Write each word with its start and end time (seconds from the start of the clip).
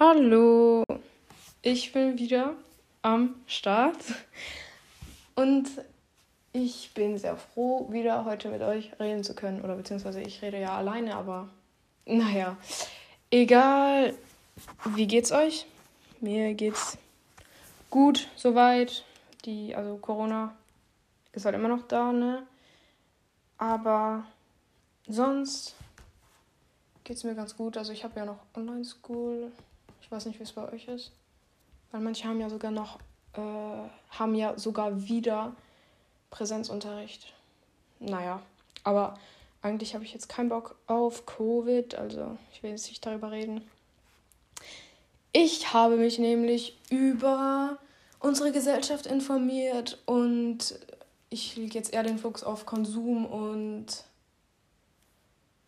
Hallo, 0.00 0.82
ich 1.62 1.92
bin 1.92 2.18
wieder 2.18 2.56
am 3.02 3.36
Start 3.46 3.96
und 5.36 5.68
ich 6.52 6.90
bin 6.94 7.16
sehr 7.16 7.36
froh, 7.36 7.92
wieder 7.92 8.24
heute 8.24 8.48
mit 8.48 8.60
euch 8.62 8.90
reden 8.98 9.22
zu 9.22 9.36
können. 9.36 9.62
Oder 9.62 9.76
beziehungsweise 9.76 10.20
ich 10.20 10.42
rede 10.42 10.58
ja 10.58 10.76
alleine, 10.76 11.14
aber 11.14 11.48
naja, 12.06 12.56
egal. 13.30 14.14
Wie 14.96 15.06
geht's 15.06 15.30
euch? 15.30 15.64
Mir 16.20 16.54
geht's 16.54 16.98
gut 17.88 18.26
soweit. 18.34 19.04
Die, 19.44 19.76
also 19.76 19.96
Corona 19.98 20.56
ist 21.32 21.44
halt 21.44 21.54
immer 21.54 21.68
noch 21.68 21.86
da, 21.86 22.12
ne? 22.12 22.44
Aber 23.58 24.24
sonst 25.06 25.76
geht's 27.04 27.22
mir 27.22 27.36
ganz 27.36 27.56
gut. 27.56 27.76
Also 27.76 27.92
ich 27.92 28.02
habe 28.02 28.18
ja 28.18 28.26
noch 28.26 28.40
Online-School. 28.56 29.52
Ich 30.04 30.10
weiß 30.12 30.26
nicht, 30.26 30.38
wie 30.38 30.42
es 30.42 30.52
bei 30.52 30.70
euch 30.70 30.86
ist. 30.86 31.12
Weil 31.90 32.02
manche 32.02 32.28
haben 32.28 32.40
ja 32.40 32.50
sogar 32.50 32.70
noch, 32.70 32.98
äh, 33.32 33.88
haben 34.10 34.34
ja 34.34 34.58
sogar 34.58 35.08
wieder 35.08 35.56
Präsenzunterricht. 36.30 37.32
Naja, 38.00 38.42
aber 38.82 39.18
eigentlich 39.62 39.94
habe 39.94 40.04
ich 40.04 40.12
jetzt 40.12 40.28
keinen 40.28 40.50
Bock 40.50 40.76
auf 40.86 41.24
Covid, 41.24 41.94
also 41.94 42.36
ich 42.52 42.62
will 42.62 42.72
jetzt 42.72 42.88
nicht 42.88 43.04
darüber 43.06 43.30
reden. 43.30 43.62
Ich 45.32 45.72
habe 45.72 45.96
mich 45.96 46.18
nämlich 46.18 46.76
über 46.90 47.78
unsere 48.20 48.52
Gesellschaft 48.52 49.06
informiert 49.06 50.02
und 50.04 50.78
ich 51.30 51.56
lege 51.56 51.78
jetzt 51.78 51.94
eher 51.94 52.02
den 52.02 52.18
Fokus 52.18 52.44
auf 52.44 52.66
Konsum 52.66 53.24
und 53.24 53.86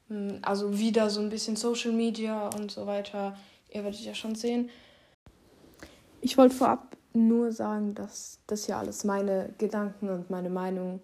hm, 0.08 0.40
also 0.42 0.78
wieder 0.78 1.08
so 1.08 1.20
ein 1.20 1.30
bisschen 1.30 1.56
Social 1.56 1.92
Media 1.92 2.48
und 2.48 2.70
so 2.70 2.86
weiter. 2.86 3.36
Ihr 3.76 3.84
werdet 3.84 4.00
ja 4.00 4.14
schon 4.14 4.34
sehen. 4.34 4.70
Ich 6.22 6.38
wollte 6.38 6.54
vorab 6.54 6.96
nur 7.12 7.52
sagen, 7.52 7.94
dass 7.94 8.38
das 8.46 8.66
ja 8.68 8.78
alles 8.78 9.04
meine 9.04 9.52
Gedanken 9.58 10.08
und 10.08 10.30
meine 10.30 10.48
Meinung 10.48 11.00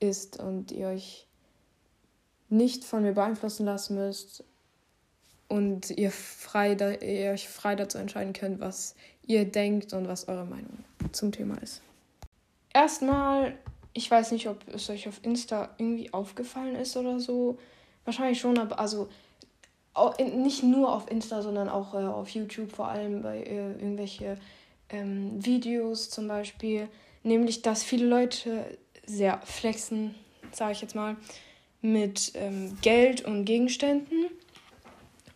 ist 0.00 0.38
und 0.38 0.70
ihr 0.70 0.88
euch 0.88 1.26
nicht 2.50 2.84
von 2.84 3.04
mir 3.04 3.12
beeinflussen 3.12 3.64
lassen 3.64 3.94
müsst 3.94 4.44
und 5.48 5.90
ihr, 5.90 6.10
frei, 6.10 6.72
ihr 7.00 7.30
euch 7.30 7.48
frei 7.48 7.74
dazu 7.74 7.96
entscheiden 7.96 8.34
könnt, 8.34 8.60
was 8.60 8.94
ihr 9.26 9.46
denkt 9.46 9.94
und 9.94 10.06
was 10.06 10.28
eure 10.28 10.44
Meinung 10.44 10.84
zum 11.12 11.32
Thema 11.32 11.56
ist. 11.62 11.80
Erstmal, 12.74 13.56
ich 13.94 14.10
weiß 14.10 14.32
nicht, 14.32 14.46
ob 14.46 14.58
es 14.68 14.90
euch 14.90 15.08
auf 15.08 15.20
Insta 15.22 15.70
irgendwie 15.78 16.12
aufgefallen 16.12 16.76
ist 16.76 16.98
oder 16.98 17.18
so. 17.18 17.58
Wahrscheinlich 18.04 18.40
schon, 18.40 18.58
aber 18.58 18.78
also 18.78 19.08
nicht 20.18 20.62
nur 20.62 20.92
auf 20.92 21.10
Insta, 21.10 21.42
sondern 21.42 21.68
auch 21.68 21.94
äh, 21.94 21.98
auf 21.98 22.28
YouTube, 22.30 22.72
vor 22.72 22.88
allem 22.88 23.22
bei 23.22 23.38
äh, 23.38 23.72
irgendwelche 23.72 24.38
ähm, 24.88 25.44
Videos 25.44 26.10
zum 26.10 26.28
Beispiel, 26.28 26.88
nämlich 27.22 27.62
dass 27.62 27.82
viele 27.82 28.06
Leute 28.06 28.64
sehr 29.06 29.40
flexen, 29.44 30.14
sage 30.52 30.72
ich 30.72 30.80
jetzt 30.80 30.94
mal, 30.94 31.16
mit 31.82 32.32
ähm, 32.34 32.76
Geld 32.82 33.24
und 33.24 33.44
Gegenständen. 33.44 34.26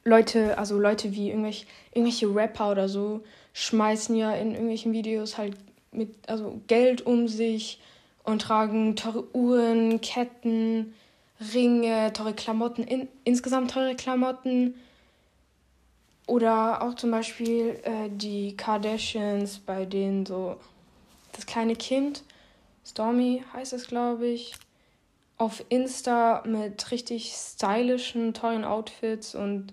Leute, 0.05 0.59
also 0.59 0.79
Leute 0.79 1.13
wie 1.15 1.31
irgendwelche, 1.31 1.67
irgendwelche 1.93 2.35
Rapper 2.35 2.71
oder 2.71 2.89
so, 2.89 3.23
schmeißen 3.55 4.15
ja 4.17 4.35
in 4.35 4.51
irgendwelchen 4.51 4.93
Videos 4.93 5.39
halt 5.39 5.57
mit 5.93 6.29
also 6.29 6.61
Geld 6.67 7.07
um 7.07 7.29
sich 7.29 7.81
und 8.25 8.43
tragen 8.43 8.97
teure 8.97 9.35
Uhren, 9.35 10.01
Ketten, 10.01 10.95
Ringe, 11.41 12.13
teure 12.13 12.35
Klamotten, 12.35 12.85
in, 12.85 13.09
insgesamt 13.25 13.71
teure 13.73 13.97
Klamotten 13.97 14.75
oder 16.27 16.83
auch 16.83 16.95
zum 16.95 17.11
Beispiel 17.11 17.81
äh, 17.83 18.09
die 18.11 18.57
Kardashians, 18.57 19.59
bei 19.59 19.85
denen 19.85 20.25
so 20.25 20.57
das 21.33 21.47
kleine 21.47 21.77
Kind, 21.77 22.23
Stormy 22.87 23.43
heißt 23.53 23.73
es, 23.73 23.87
glaube 23.87 24.27
ich, 24.27 24.55
auf 25.37 25.65
Insta 25.69 26.43
mit 26.47 26.91
richtig 26.91 27.35
stylischen, 27.35 28.35
tollen 28.35 28.65
Outfits 28.65 29.35
und 29.35 29.73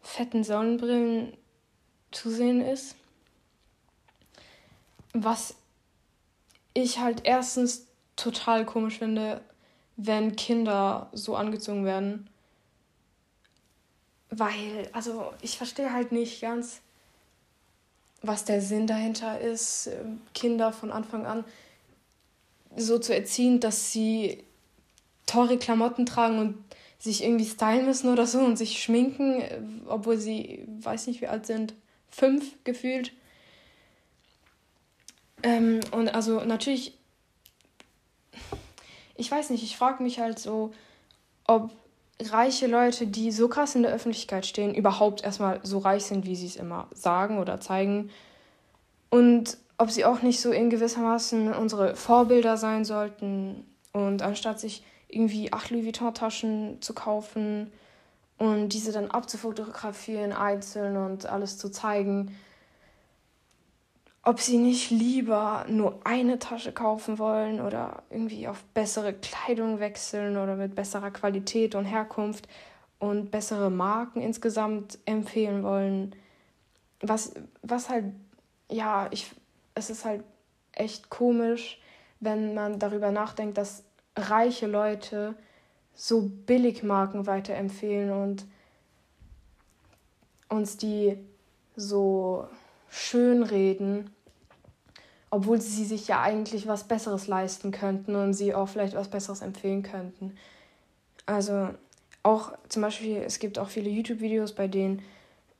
fetten 0.00 0.42
Sonnenbrillen 0.42 1.36
zu 2.10 2.30
sehen 2.30 2.60
ist. 2.60 2.96
Was 5.12 5.54
ich 6.74 6.98
halt 6.98 7.22
erstens 7.24 7.86
total 8.16 8.64
komisch 8.64 8.98
finde, 8.98 9.42
wenn 9.96 10.36
Kinder 10.36 11.08
so 11.12 11.36
angezogen 11.36 11.84
werden 11.84 12.28
weil, 14.34 14.88
also 14.92 15.32
ich 15.42 15.58
verstehe 15.58 15.92
halt 15.92 16.10
nicht 16.10 16.40
ganz, 16.40 16.80
was 18.22 18.46
der 18.46 18.62
Sinn 18.62 18.86
dahinter 18.86 19.38
ist, 19.38 19.90
Kinder 20.32 20.72
von 20.72 20.90
Anfang 20.90 21.26
an 21.26 21.44
so 22.74 22.98
zu 22.98 23.14
erziehen, 23.14 23.60
dass 23.60 23.92
sie 23.92 24.42
teure 25.26 25.58
Klamotten 25.58 26.06
tragen 26.06 26.38
und 26.38 26.64
sich 26.98 27.22
irgendwie 27.22 27.44
stylen 27.44 27.84
müssen 27.84 28.10
oder 28.10 28.26
so 28.26 28.38
und 28.38 28.56
sich 28.56 28.82
schminken, 28.82 29.42
obwohl 29.86 30.16
sie, 30.16 30.64
weiß 30.80 31.08
nicht 31.08 31.20
wie 31.20 31.26
alt 31.26 31.44
sind, 31.44 31.74
fünf 32.10 32.54
gefühlt. 32.64 33.12
Ähm, 35.42 35.80
und 35.90 36.08
also 36.14 36.42
natürlich, 36.42 36.96
ich 39.22 39.30
weiß 39.30 39.50
nicht, 39.50 39.62
ich 39.62 39.76
frage 39.76 40.02
mich 40.02 40.18
halt 40.18 40.40
so, 40.40 40.72
ob 41.46 41.70
reiche 42.20 42.66
Leute, 42.66 43.06
die 43.06 43.30
so 43.30 43.46
krass 43.46 43.76
in 43.76 43.84
der 43.84 43.92
Öffentlichkeit 43.92 44.44
stehen, 44.46 44.74
überhaupt 44.74 45.22
erstmal 45.22 45.60
so 45.62 45.78
reich 45.78 46.04
sind, 46.04 46.26
wie 46.26 46.34
sie 46.34 46.48
es 46.48 46.56
immer 46.56 46.88
sagen 46.92 47.38
oder 47.38 47.60
zeigen. 47.60 48.10
Und 49.10 49.58
ob 49.78 49.92
sie 49.92 50.04
auch 50.04 50.22
nicht 50.22 50.40
so 50.40 50.50
in 50.50 50.70
gewissermaßen 50.70 51.54
unsere 51.54 51.94
Vorbilder 51.94 52.56
sein 52.56 52.84
sollten. 52.84 53.64
Und 53.92 54.22
anstatt 54.22 54.58
sich 54.58 54.82
irgendwie 55.06 55.52
acht 55.52 55.70
Louis 55.70 55.84
Vuitton-Taschen 55.84 56.82
zu 56.82 56.92
kaufen 56.92 57.72
und 58.38 58.70
diese 58.70 58.90
dann 58.90 59.08
abzufotografieren 59.08 60.32
einzeln 60.32 60.96
und 60.96 61.26
alles 61.26 61.58
zu 61.58 61.70
zeigen, 61.70 62.36
ob 64.24 64.40
sie 64.40 64.56
nicht 64.56 64.90
lieber 64.90 65.66
nur 65.68 66.00
eine 66.04 66.38
Tasche 66.38 66.72
kaufen 66.72 67.18
wollen 67.18 67.60
oder 67.60 68.04
irgendwie 68.08 68.46
auf 68.46 68.62
bessere 68.74 69.12
Kleidung 69.12 69.80
wechseln 69.80 70.36
oder 70.36 70.54
mit 70.54 70.74
besserer 70.74 71.10
Qualität 71.10 71.74
und 71.74 71.84
Herkunft 71.84 72.48
und 73.00 73.32
bessere 73.32 73.68
Marken 73.68 74.20
insgesamt 74.20 74.98
empfehlen 75.06 75.64
wollen. 75.64 76.14
Was, 77.00 77.34
was 77.62 77.88
halt, 77.88 78.04
ja, 78.70 79.08
ich, 79.10 79.32
es 79.74 79.90
ist 79.90 80.04
halt 80.04 80.22
echt 80.70 81.10
komisch, 81.10 81.80
wenn 82.20 82.54
man 82.54 82.78
darüber 82.78 83.10
nachdenkt, 83.10 83.58
dass 83.58 83.82
reiche 84.14 84.68
Leute 84.68 85.34
so 85.94 86.30
Billigmarken 86.46 87.26
weiterempfehlen 87.26 88.12
und 88.12 88.46
uns 90.48 90.76
die 90.76 91.18
so 91.74 92.46
schönreden, 92.92 94.10
obwohl 95.30 95.62
sie 95.62 95.86
sich 95.86 96.08
ja 96.08 96.20
eigentlich 96.20 96.66
was 96.68 96.84
Besseres 96.84 97.26
leisten 97.26 97.70
könnten 97.70 98.14
und 98.14 98.34
sie 98.34 98.54
auch 98.54 98.68
vielleicht 98.68 98.94
was 98.94 99.08
Besseres 99.08 99.40
empfehlen 99.40 99.82
könnten. 99.82 100.36
Also 101.24 101.70
auch 102.22 102.52
zum 102.68 102.82
Beispiel, 102.82 103.16
es 103.16 103.38
gibt 103.38 103.58
auch 103.58 103.70
viele 103.70 103.88
YouTube-Videos, 103.88 104.52
bei 104.52 104.68
denen 104.68 105.00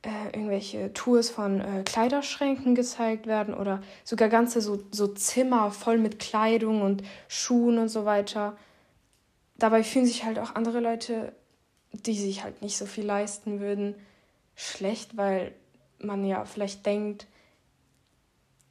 äh, 0.03 0.27
irgendwelche 0.27 0.93
Tours 0.93 1.31
von 1.31 1.59
äh, 1.59 1.81
Kleiderschränken 1.83 2.75
gezeigt 2.75 3.25
werden 3.25 3.55
oder 3.55 3.81
sogar 4.03 4.29
ganze 4.29 4.61
so, 4.61 4.83
so 4.91 5.07
Zimmer 5.07 5.71
voll 5.71 5.97
mit 5.97 6.19
Kleidung 6.19 6.83
und 6.83 7.01
Schuhen 7.27 7.79
und 7.79 7.89
so 7.89 8.05
weiter. 8.05 8.55
Dabei 9.57 9.83
fühlen 9.83 10.05
sich 10.05 10.23
halt 10.23 10.37
auch 10.37 10.53
andere 10.53 10.81
Leute, 10.81 11.33
die 11.93 12.13
sich 12.13 12.43
halt 12.43 12.61
nicht 12.61 12.77
so 12.77 12.85
viel 12.85 13.05
leisten 13.05 13.59
würden, 13.59 13.95
schlecht, 14.55 15.17
weil 15.17 15.51
man 15.97 16.23
ja 16.25 16.45
vielleicht 16.45 16.85
denkt, 16.85 17.25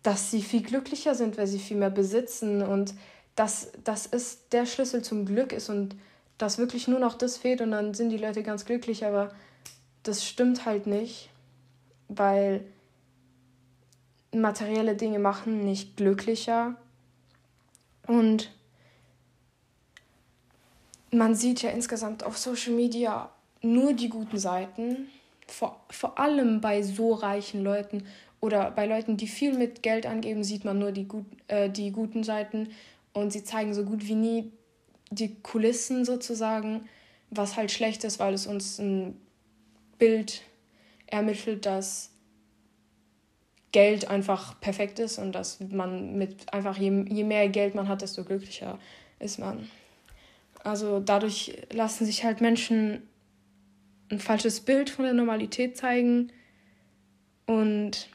dass 0.03 0.31
sie 0.31 0.43
viel 0.43 0.63
glücklicher 0.63 1.15
sind, 1.15 1.39
weil 1.39 1.47
sie 1.47 1.59
viel 1.59 1.77
mehr 1.77 1.91
besitzen. 1.91 2.63
Und 2.63 2.95
dass 3.37 3.73
das 3.85 4.07
ist 4.07 4.53
der 4.53 4.67
Schlüssel 4.67 5.03
zum 5.03 5.27
Glück 5.27 5.53
ist 5.53 5.69
und 5.69 5.97
dass 6.39 6.59
wirklich 6.59 6.89
nur 6.89 6.99
noch 6.99 7.15
das 7.15 7.37
fehlt 7.37 7.61
und 7.61 7.71
dann 7.71 7.95
sind 7.95 8.11
die 8.11 8.19
Leute 8.19 8.43
ganz 8.43 8.65
glücklich, 8.65 9.05
aber 9.05 9.31
das 10.03 10.27
stimmt 10.27 10.67
halt 10.67 10.87
nicht, 10.87 11.31
weil 12.09 12.65
materielle 14.35 14.97
Dinge 14.97 15.19
machen 15.19 15.65
nicht 15.65 15.97
glücklicher. 15.97 16.75
Und 18.07 18.51
man 21.11 21.35
sieht 21.35 21.63
ja 21.63 21.71
insgesamt 21.71 22.25
auf 22.25 22.39
Social 22.39 22.73
Media 22.73 23.31
nur 23.61 23.93
die 23.93 24.09
guten 24.09 24.39
Seiten 24.39 25.09
vor, 25.47 25.81
vor 25.91 26.19
allem 26.19 26.61
bei 26.61 26.83
so 26.83 27.15
reichen 27.15 27.63
Leuten 27.63 28.07
oder 28.43 28.73
bei 28.73 28.87
Leuten, 28.87 29.17
die 29.17 29.29
viel 29.29 29.57
mit 29.57 29.83
Geld 29.83 30.05
angeben, 30.05 30.45
sieht 30.45 30.65
man 30.65 30.79
nur 30.79 30.93
die, 30.93 31.07
gut, 31.07 31.25
äh, 31.47 31.71
die 31.71 31.93
guten 31.93 32.25
Seiten 32.25 32.69
und 33.15 33.33
sie 33.33 33.45
zeigen 33.45 33.73
so 33.73 33.85
gut 33.85 34.07
wie 34.07 34.17
nie 34.17 34.53
die 35.11 35.37
Kulissen 35.37 36.05
sozusagen, 36.05 36.89
was 37.31 37.57
halt 37.57 37.71
schlecht 37.71 38.03
ist, 38.05 38.19
weil 38.19 38.35
es 38.35 38.47
uns 38.47 38.79
ein 38.79 39.17
Bild 39.99 40.43
ermittelt, 41.07 41.67
dass 41.67 42.11
Geld 43.71 44.09
einfach 44.09 44.61
perfekt 44.61 44.99
ist 44.99 45.19
und 45.19 45.33
dass 45.33 45.61
man 45.61 46.19
mit 46.19 46.53
einfach 46.53 46.77
je, 46.77 47.05
je 47.09 47.25
mehr 47.25 47.49
Geld 47.49 47.75
man 47.75 47.89
hat, 47.89 48.03
desto 48.03 48.25
glücklicher 48.25 48.79
ist 49.21 49.39
man. 49.39 49.71
Also 50.65 50.99
dadurch 50.99 51.57
lassen 51.71 52.07
sich 52.07 52.25
halt 52.25 52.41
Menschen 52.41 53.03
ein 54.11 54.19
falsches 54.19 54.61
Bild 54.61 54.91
von 54.91 55.05
der 55.05 55.15
Normalität 55.15 55.77
zeigen 55.77 56.33
und 57.47 58.09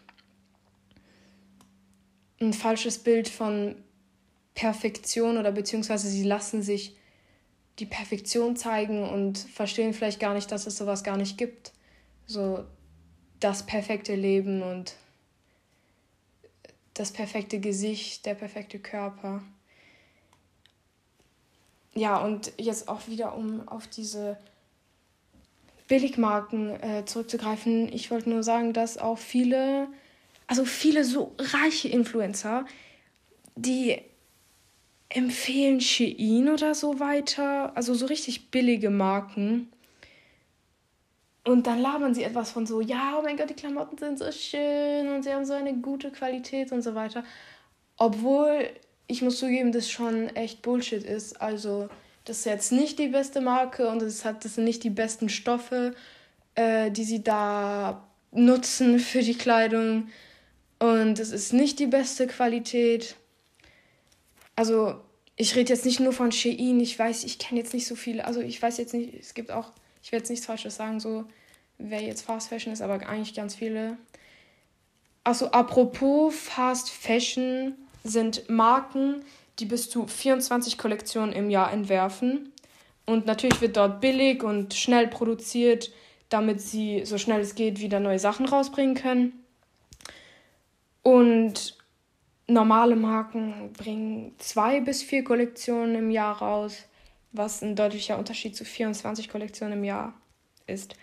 ein 2.39 2.53
falsches 2.53 2.99
Bild 2.99 3.29
von 3.29 3.75
Perfektion 4.53 5.37
oder 5.37 5.51
beziehungsweise 5.51 6.07
sie 6.07 6.23
lassen 6.23 6.61
sich 6.61 6.95
die 7.79 7.85
Perfektion 7.85 8.55
zeigen 8.55 9.07
und 9.07 9.37
verstehen 9.37 9.93
vielleicht 9.93 10.19
gar 10.19 10.33
nicht, 10.33 10.51
dass 10.51 10.65
es 10.65 10.77
sowas 10.77 11.03
gar 11.03 11.17
nicht 11.17 11.37
gibt. 11.37 11.73
So 12.25 12.65
das 13.39 13.65
perfekte 13.65 14.15
Leben 14.15 14.63
und 14.63 14.95
das 16.95 17.11
perfekte 17.11 17.59
Gesicht, 17.59 18.25
der 18.25 18.33
perfekte 18.33 18.79
Körper. 18.79 19.43
Ja, 21.93 22.17
und 22.17 22.51
jetzt 22.57 22.89
auch 22.89 23.07
wieder, 23.07 23.35
um 23.35 23.67
auf 23.67 23.87
diese 23.87 24.37
Billigmarken 25.87 26.69
äh, 26.81 27.05
zurückzugreifen. 27.05 27.91
Ich 27.93 28.11
wollte 28.11 28.29
nur 28.29 28.43
sagen, 28.43 28.73
dass 28.73 28.97
auch 28.97 29.17
viele, 29.17 29.87
also 30.47 30.65
viele 30.65 31.03
so 31.03 31.35
reiche 31.37 31.89
Influencer, 31.89 32.65
die 33.55 34.01
empfehlen 35.09 35.79
Shein 35.79 36.49
oder 36.49 36.75
so 36.75 36.99
weiter, 36.99 37.75
also 37.75 37.93
so 37.93 38.05
richtig 38.05 38.49
billige 38.51 38.89
Marken. 38.89 39.69
Und 41.45 41.65
dann 41.65 41.79
labern 41.79 42.13
sie 42.13 42.23
etwas 42.23 42.51
von 42.51 42.65
so, 42.65 42.81
ja, 42.81 43.17
oh 43.17 43.21
mein 43.21 43.37
Gott, 43.37 43.49
die 43.49 43.53
Klamotten 43.53 43.97
sind 43.97 44.19
so 44.19 44.29
schön 44.31 45.07
und 45.07 45.23
sie 45.23 45.33
haben 45.33 45.45
so 45.45 45.53
eine 45.53 45.75
gute 45.75 46.11
Qualität 46.11 46.73
und 46.73 46.81
so 46.81 46.93
weiter. 46.93 47.23
Obwohl, 47.97 48.69
ich 49.07 49.21
muss 49.21 49.39
zugeben, 49.39 49.71
das 49.71 49.89
schon 49.89 50.27
echt 50.35 50.61
Bullshit 50.61 51.03
ist. 51.03 51.41
Also, 51.41 51.87
das 52.25 52.39
ist 52.39 52.45
jetzt 52.45 52.71
nicht 52.73 52.99
die 52.99 53.07
beste 53.07 53.39
Marke 53.39 53.87
und 53.87 54.01
es 54.01 54.25
hat, 54.25 54.43
das 54.43 54.55
sind 54.55 54.65
nicht 54.65 54.83
die 54.83 54.89
besten 54.89 55.29
Stoffe, 55.29 55.95
äh, 56.55 56.91
die 56.91 57.05
sie 57.05 57.23
da 57.23 58.05
nutzen 58.31 58.99
für 58.99 59.21
die 59.21 59.37
Kleidung. 59.37 60.09
Und 60.79 61.19
es 61.19 61.31
ist 61.31 61.53
nicht 61.53 61.79
die 61.79 61.87
beste 61.87 62.27
Qualität. 62.27 63.15
Also, 64.55 64.95
ich 65.35 65.55
rede 65.55 65.73
jetzt 65.73 65.85
nicht 65.85 65.99
nur 65.99 66.13
von 66.13 66.31
Shein, 66.31 66.79
ich 66.79 66.97
weiß, 66.97 67.23
ich 67.23 67.39
kenne 67.39 67.61
jetzt 67.61 67.73
nicht 67.73 67.87
so 67.87 67.95
viele, 67.95 68.25
also 68.25 68.41
ich 68.41 68.61
weiß 68.61 68.77
jetzt 68.77 68.93
nicht, 68.93 69.13
es 69.13 69.33
gibt 69.33 69.51
auch, 69.51 69.71
ich 70.01 70.11
werde 70.11 70.23
jetzt 70.23 70.29
nichts 70.29 70.45
Falsches 70.45 70.75
sagen, 70.75 70.99
so, 70.99 71.25
wer 71.77 72.01
jetzt 72.01 72.23
Fast 72.23 72.49
Fashion 72.49 72.73
ist, 72.73 72.81
aber 72.81 72.93
eigentlich 73.07 73.35
ganz 73.35 73.55
viele. 73.55 73.97
Also, 75.23 75.51
apropos 75.51 76.35
Fast 76.35 76.89
Fashion 76.89 77.75
sind 78.03 78.49
Marken, 78.49 79.23
die 79.59 79.65
bis 79.65 79.89
zu 79.89 80.07
24 80.07 80.77
Kollektionen 80.77 81.33
im 81.33 81.49
Jahr 81.49 81.71
entwerfen. 81.71 82.53
Und 83.05 83.25
natürlich 83.25 83.61
wird 83.61 83.77
dort 83.77 84.01
billig 84.01 84.43
und 84.43 84.73
schnell 84.73 85.07
produziert, 85.07 85.91
damit 86.29 86.61
sie 86.61 87.05
so 87.05 87.17
schnell 87.17 87.41
es 87.41 87.55
geht 87.55 87.79
wieder 87.79 87.99
neue 87.99 88.19
Sachen 88.19 88.45
rausbringen 88.45 88.95
können. 88.95 89.33
Und 91.07 91.77
normale 92.47 92.97
Marken 92.97 93.71
bringen 93.71 94.35
zwei 94.39 94.81
bis 94.81 95.01
vier 95.01 95.23
Kollektionen 95.23 95.95
im 95.95 96.11
Jahr 96.11 96.39
raus, 96.39 96.83
was 97.31 97.61
ein 97.61 97.77
deutlicher 97.77 98.17
Unterschied 98.17 98.57
zu 98.57 98.65
24 98.65 99.29
Kollektionen 99.29 99.77
im 99.77 99.85
Jahr 99.85 100.15
ist. 100.65 100.95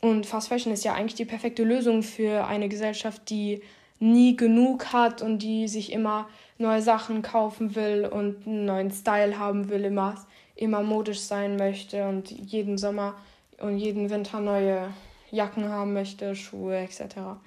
Und 0.00 0.26
Fast 0.26 0.46
Fashion 0.46 0.72
ist 0.72 0.84
ja 0.84 0.94
eigentlich 0.94 1.16
die 1.16 1.24
perfekte 1.24 1.64
Lösung 1.64 2.04
für 2.04 2.46
eine 2.46 2.68
Gesellschaft, 2.68 3.28
die 3.30 3.62
nie 3.98 4.36
genug 4.36 4.92
hat 4.92 5.22
und 5.22 5.40
die 5.40 5.66
sich 5.66 5.90
immer 5.90 6.28
neue 6.58 6.80
Sachen 6.80 7.22
kaufen 7.22 7.74
will 7.74 8.06
und 8.06 8.46
einen 8.46 8.64
neuen 8.64 8.92
Style 8.92 9.40
haben 9.40 9.70
will, 9.70 9.84
immer, 9.86 10.24
immer 10.54 10.84
modisch 10.84 11.22
sein 11.22 11.56
möchte 11.56 12.06
und 12.06 12.30
jeden 12.30 12.78
Sommer 12.78 13.16
und 13.58 13.76
jeden 13.76 14.08
Winter 14.10 14.38
neue 14.38 14.94
Jacken 15.32 15.68
haben 15.68 15.94
möchte, 15.94 16.36
Schuhe 16.36 16.76
etc. 16.76 17.40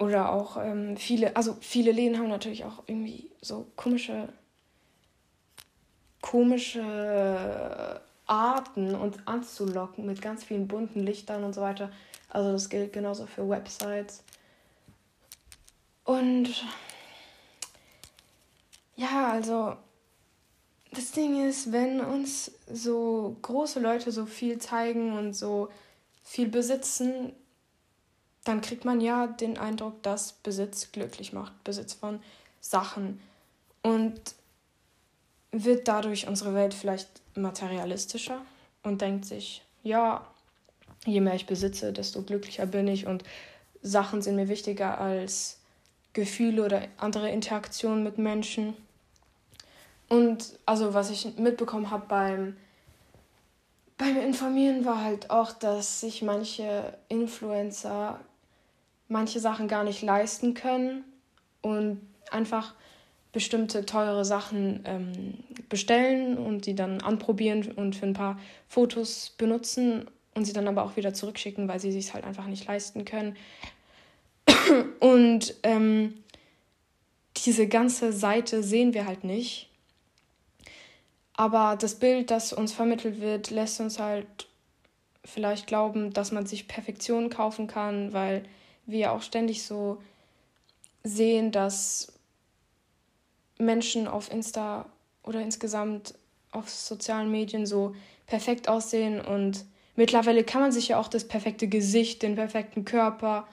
Oder 0.00 0.32
auch 0.32 0.56
ähm, 0.56 0.96
viele, 0.96 1.36
also 1.36 1.58
viele 1.60 1.92
Läden 1.92 2.18
haben 2.18 2.28
natürlich 2.28 2.64
auch 2.64 2.84
irgendwie 2.86 3.30
so 3.42 3.66
komische, 3.76 4.30
komische 6.22 8.00
Arten, 8.26 8.94
uns 8.94 9.18
anzulocken 9.26 10.06
mit 10.06 10.22
ganz 10.22 10.42
vielen 10.42 10.68
bunten 10.68 11.00
Lichtern 11.00 11.44
und 11.44 11.54
so 11.54 11.60
weiter. 11.60 11.92
Also 12.30 12.52
das 12.52 12.70
gilt 12.70 12.94
genauso 12.94 13.26
für 13.26 13.46
Websites. 13.46 14.24
Und 16.04 16.48
ja, 18.96 19.28
also 19.32 19.76
das 20.92 21.12
Ding 21.12 21.46
ist, 21.46 21.72
wenn 21.72 22.00
uns 22.00 22.52
so 22.72 23.36
große 23.42 23.80
Leute 23.80 24.12
so 24.12 24.24
viel 24.24 24.58
zeigen 24.58 25.12
und 25.12 25.34
so 25.34 25.68
viel 26.22 26.48
besitzen, 26.48 27.34
dann 28.44 28.60
kriegt 28.60 28.84
man 28.84 29.00
ja 29.00 29.26
den 29.26 29.58
Eindruck, 29.58 30.02
dass 30.02 30.32
Besitz 30.32 30.92
glücklich 30.92 31.32
macht, 31.32 31.62
Besitz 31.64 31.92
von 31.94 32.20
Sachen. 32.60 33.20
Und 33.82 34.20
wird 35.52 35.88
dadurch 35.88 36.28
unsere 36.28 36.54
Welt 36.54 36.74
vielleicht 36.74 37.08
materialistischer 37.34 38.40
und 38.82 39.00
denkt 39.00 39.24
sich, 39.24 39.62
ja, 39.82 40.26
je 41.06 41.20
mehr 41.20 41.34
ich 41.34 41.46
besitze, 41.46 41.92
desto 41.92 42.22
glücklicher 42.22 42.66
bin 42.66 42.86
ich 42.88 43.06
und 43.06 43.24
Sachen 43.82 44.22
sind 44.22 44.36
mir 44.36 44.48
wichtiger 44.48 45.00
als 45.00 45.58
Gefühle 46.12 46.64
oder 46.64 46.82
andere 46.98 47.30
Interaktionen 47.30 48.04
mit 48.04 48.18
Menschen. 48.18 48.74
Und 50.08 50.58
also 50.66 50.92
was 50.92 51.10
ich 51.10 51.36
mitbekommen 51.36 51.90
habe 51.90 52.06
beim, 52.08 52.56
beim 53.96 54.16
Informieren 54.20 54.84
war 54.84 55.02
halt 55.02 55.30
auch, 55.30 55.52
dass 55.52 56.00
sich 56.00 56.22
manche 56.22 56.96
Influencer 57.08 58.20
manche 59.10 59.40
Sachen 59.40 59.68
gar 59.68 59.84
nicht 59.84 60.02
leisten 60.02 60.54
können 60.54 61.04
und 61.62 62.00
einfach 62.30 62.74
bestimmte 63.32 63.86
teure 63.86 64.24
Sachen 64.24 64.82
ähm, 64.86 65.34
bestellen 65.68 66.36
und 66.36 66.64
sie 66.64 66.74
dann 66.74 67.00
anprobieren 67.00 67.70
und 67.72 67.94
für 67.94 68.06
ein 68.06 68.14
paar 68.14 68.38
Fotos 68.66 69.34
benutzen 69.36 70.08
und 70.34 70.44
sie 70.44 70.52
dann 70.52 70.68
aber 70.68 70.84
auch 70.84 70.96
wieder 70.96 71.14
zurückschicken, 71.14 71.68
weil 71.68 71.80
sie 71.80 71.92
sich 71.92 72.14
halt 72.14 72.24
einfach 72.24 72.46
nicht 72.46 72.66
leisten 72.66 73.04
können. 73.04 73.36
Und 75.00 75.54
ähm, 75.62 76.14
diese 77.36 77.66
ganze 77.66 78.12
Seite 78.12 78.62
sehen 78.62 78.94
wir 78.94 79.06
halt 79.06 79.24
nicht. 79.24 79.68
Aber 81.34 81.76
das 81.76 81.94
Bild, 81.96 82.30
das 82.30 82.52
uns 82.52 82.72
vermittelt 82.72 83.20
wird, 83.20 83.50
lässt 83.50 83.80
uns 83.80 83.98
halt 83.98 84.26
vielleicht 85.24 85.66
glauben, 85.66 86.12
dass 86.12 86.32
man 86.32 86.46
sich 86.46 86.68
Perfektion 86.68 87.30
kaufen 87.30 87.66
kann, 87.66 88.12
weil 88.12 88.44
wir 88.86 89.12
auch 89.12 89.22
ständig 89.22 89.64
so 89.64 89.98
sehen, 91.02 91.52
dass 91.52 92.12
Menschen 93.58 94.08
auf 94.08 94.30
Insta 94.30 94.86
oder 95.22 95.40
insgesamt 95.40 96.14
auf 96.50 96.68
sozialen 96.68 97.30
Medien 97.30 97.66
so 97.66 97.94
perfekt 98.26 98.68
aussehen 98.68 99.20
und 99.20 99.64
mittlerweile 99.96 100.44
kann 100.44 100.60
man 100.60 100.72
sich 100.72 100.88
ja 100.88 100.98
auch 100.98 101.08
das 101.08 101.26
perfekte 101.26 101.68
Gesicht, 101.68 102.22
den 102.22 102.34
perfekten 102.34 102.84
Körper, 102.84 103.46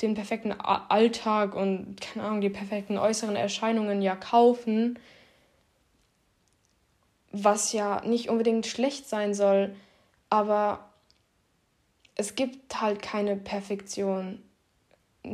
den 0.00 0.14
perfekten 0.14 0.52
Alltag 0.52 1.54
und 1.54 2.00
keine 2.00 2.26
Ahnung, 2.26 2.40
die 2.40 2.50
perfekten 2.50 2.98
äußeren 2.98 3.36
Erscheinungen 3.36 4.02
ja 4.02 4.16
kaufen, 4.16 4.98
was 7.30 7.72
ja 7.72 8.02
nicht 8.04 8.28
unbedingt 8.28 8.66
schlecht 8.66 9.08
sein 9.08 9.34
soll, 9.34 9.74
aber 10.28 10.90
es 12.14 12.34
gibt 12.34 12.80
halt 12.80 13.00
keine 13.02 13.36
Perfektion. 13.36 14.42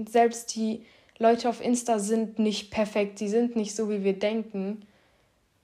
Selbst 0.08 0.54
die 0.54 0.84
Leute 1.18 1.48
auf 1.48 1.60
Insta 1.60 1.98
sind 1.98 2.38
nicht 2.38 2.70
perfekt, 2.70 3.20
die 3.20 3.28
sind 3.28 3.56
nicht 3.56 3.74
so, 3.74 3.90
wie 3.90 4.04
wir 4.04 4.18
denken. 4.18 4.82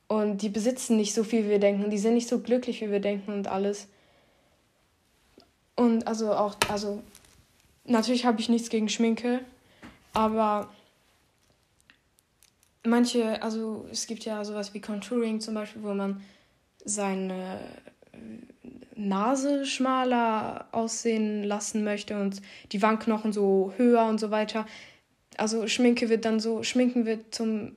Und 0.06 0.42
die 0.42 0.48
besitzen 0.48 0.96
nicht 0.96 1.14
so 1.14 1.24
viel, 1.24 1.44
wie 1.44 1.50
wir 1.50 1.58
denken. 1.58 1.90
Die 1.90 1.98
sind 1.98 2.14
nicht 2.14 2.28
so 2.28 2.40
glücklich, 2.40 2.80
wie 2.80 2.90
wir 2.90 3.00
denken 3.00 3.32
und 3.32 3.48
alles. 3.48 3.88
Und 5.76 6.06
also 6.06 6.32
auch, 6.32 6.56
also 6.68 7.02
natürlich 7.84 8.24
habe 8.26 8.40
ich 8.40 8.48
nichts 8.48 8.68
gegen 8.68 8.88
Schminke, 8.88 9.40
aber 10.12 10.68
manche, 12.84 13.42
also 13.42 13.86
es 13.90 14.06
gibt 14.06 14.24
ja 14.24 14.44
sowas 14.44 14.72
wie 14.74 14.80
Contouring 14.80 15.40
zum 15.40 15.54
Beispiel, 15.54 15.82
wo 15.82 15.94
man 15.94 16.22
seine 16.84 17.60
Nase 18.96 19.66
schmaler 19.66 20.68
aussehen 20.72 21.42
lassen 21.42 21.84
möchte 21.84 22.20
und 22.20 22.40
die 22.72 22.80
Wangenknochen 22.80 23.32
so 23.32 23.72
höher 23.76 24.06
und 24.06 24.18
so 24.18 24.30
weiter 24.30 24.66
also 25.36 25.66
Schminke 25.66 26.08
wird 26.08 26.24
dann 26.24 26.40
so, 26.40 26.62
Schminken 26.62 27.06
wird 27.06 27.34
zum, 27.34 27.76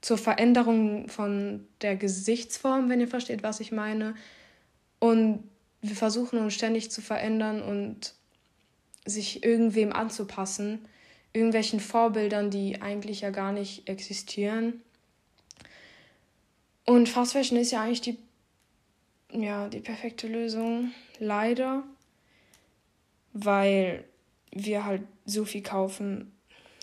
zur 0.00 0.18
Veränderung 0.18 1.08
von 1.08 1.66
der 1.80 1.96
Gesichtsform, 1.96 2.88
wenn 2.88 3.00
ihr 3.00 3.08
versteht, 3.08 3.42
was 3.42 3.60
ich 3.60 3.72
meine. 3.72 4.14
Und 4.98 5.44
wir 5.80 5.96
versuchen 5.96 6.38
uns 6.38 6.54
ständig 6.54 6.90
zu 6.90 7.00
verändern 7.00 7.62
und 7.62 8.14
sich 9.04 9.44
irgendwem 9.44 9.92
anzupassen, 9.92 10.86
irgendwelchen 11.32 11.80
Vorbildern, 11.80 12.50
die 12.50 12.80
eigentlich 12.80 13.22
ja 13.22 13.30
gar 13.30 13.52
nicht 13.52 13.88
existieren. 13.88 14.80
Und 16.84 17.08
Fast 17.08 17.32
Fashion 17.32 17.58
ist 17.58 17.72
ja 17.72 17.82
eigentlich 17.82 18.00
die, 18.00 18.18
ja, 19.32 19.68
die 19.68 19.80
perfekte 19.80 20.28
Lösung, 20.28 20.92
leider, 21.18 21.82
weil 23.32 24.04
wir 24.52 24.84
halt 24.84 25.02
so 25.24 25.44
viel 25.44 25.62
kaufen 25.62 26.32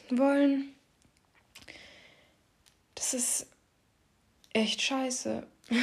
wollen. 0.10 0.74
Das 2.96 3.13
ist 3.13 3.48
echt 4.53 4.82
scheiße. 4.82 5.46